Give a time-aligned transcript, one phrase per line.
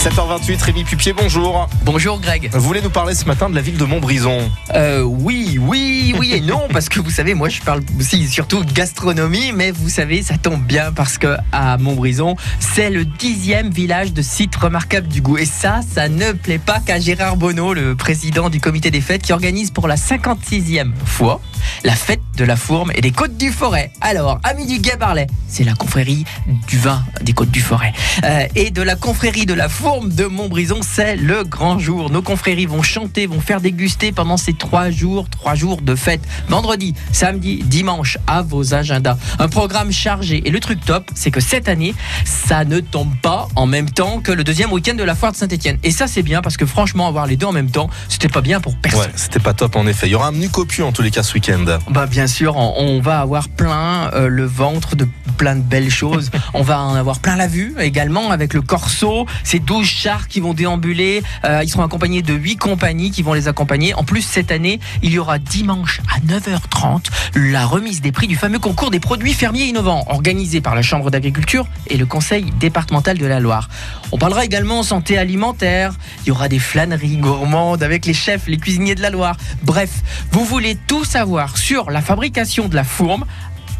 [0.00, 1.68] 7h28, Rémi Pupier, bonjour.
[1.84, 2.48] Bonjour Greg.
[2.54, 4.50] Vous voulez nous parler ce matin de la ville de Montbrison?
[4.74, 8.64] Euh, Oui, oui, oui et non, parce que vous savez, moi je parle aussi surtout
[8.64, 14.14] gastronomie, mais vous savez, ça tombe bien parce que à Montbrison, c'est le dixième village
[14.14, 15.36] de sites remarquables du goût.
[15.36, 19.20] Et ça, ça ne plaît pas qu'à Gérard Bonneau, le président du comité des fêtes,
[19.20, 21.42] qui organise pour la 56e fois
[21.84, 23.92] la fête de la fourme et des côtes du forêt.
[24.00, 26.24] Alors, amis du Gabarlet, c'est la confrérie
[26.68, 27.92] du vin des côtes du forêt.
[28.24, 32.10] Euh, et de la confrérie de la fourme de Montbrison, c'est le grand jour.
[32.10, 36.22] Nos confréries vont chanter, vont faire déguster pendant ces trois jours, trois jours de fête.
[36.48, 39.16] Vendredi, samedi, dimanche, à vos agendas.
[39.38, 40.46] Un programme chargé.
[40.46, 44.20] Et le truc top, c'est que cette année, ça ne tombe pas en même temps
[44.20, 45.78] que le deuxième week-end de la foire de Saint-Etienne.
[45.82, 48.40] Et ça, c'est bien parce que franchement, avoir les deux en même temps, c'était pas
[48.40, 49.00] bien pour personne.
[49.00, 50.06] Ouais, c'était pas top en effet.
[50.06, 51.49] Il y aura un menu copieux en tous les cas ce week-end.
[51.90, 55.90] Bah bien sûr, on, on va avoir plein euh, le ventre de plein de belles
[55.90, 56.30] choses.
[56.54, 60.38] on va en avoir plein la vue également avec le corso, ces 12 chars qui
[60.38, 61.22] vont déambuler.
[61.44, 63.94] Euh, ils seront accompagnés de 8 compagnies qui vont les accompagner.
[63.94, 68.36] En plus, cette année, il y aura dimanche à 9h30 la remise des prix du
[68.36, 73.18] fameux concours des produits fermiers innovants organisé par la Chambre d'agriculture et le Conseil départemental
[73.18, 73.68] de la Loire.
[74.12, 75.94] On parlera également santé alimentaire.
[76.24, 79.36] Il y aura des flâneries gourmandes avec les chefs, les cuisiniers de la Loire.
[79.62, 79.90] Bref,
[80.32, 83.24] vous voulez tout savoir sur la fabrication de la fourme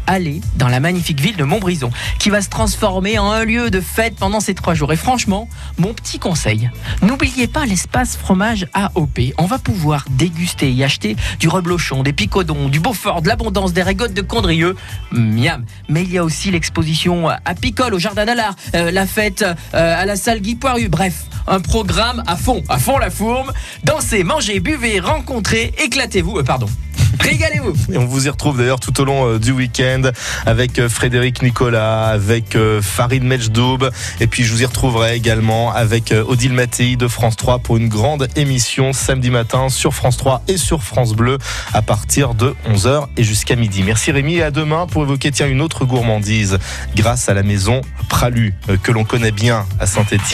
[0.07, 3.79] aller dans la magnifique ville de Montbrison, qui va se transformer en un lieu de
[3.79, 4.91] fête pendant ces trois jours.
[4.91, 6.69] Et franchement, mon petit conseil,
[7.01, 9.19] n'oubliez pas l'espace fromage AOP.
[9.37, 13.83] On va pouvoir déguster et acheter du reblochon, des picodons, du Beaufort, de l'abondance, des
[13.83, 14.75] régottes de Condrieux.
[15.11, 15.65] Miam.
[15.87, 20.01] Mais il y a aussi l'exposition à Picole, au Jardin d'Allard, euh, la fête euh,
[20.01, 20.89] à la salle Guy Poiru.
[20.89, 23.51] Bref, un programme à fond, à fond la fourme.
[23.83, 26.39] Dansez, mangez, buvez, rencontrez, éclatez-vous.
[26.39, 26.67] Euh, pardon.
[27.21, 30.01] Régalez-vous Et on vous y retrouve d'ailleurs tout au long euh, du week-end
[30.45, 33.89] avec euh, Frédéric Nicolas, avec euh, Farid Mejdoub.
[34.19, 37.89] Et puis je vous y retrouverai également avec Odile Mattei de France 3 pour une
[37.89, 41.37] grande émission samedi matin sur France 3 et sur France Bleu
[41.73, 43.83] à partir de 11h et jusqu'à midi.
[43.83, 46.57] Merci Rémi et à demain pour évoquer tiens, une autre gourmandise
[46.95, 50.21] grâce à la maison Pralu que l'on connaît bien à Saint-Etienne.